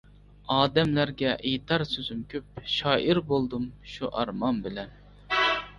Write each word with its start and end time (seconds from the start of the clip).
ئادەملەرگە 0.53 1.33
ئېيتار 1.49 1.85
سۆزۈم 1.91 2.23
كۆپ، 2.33 2.65
شائىر 2.77 3.23
بولدۇم 3.31 3.71
شۇ 3.95 4.15
ئارمان 4.21 4.63
بىلەن. 4.67 4.99